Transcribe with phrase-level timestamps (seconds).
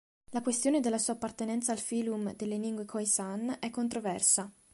[0.31, 4.51] La questione della sua appartenenza al "phylum" delle lingue khoisan è controversa.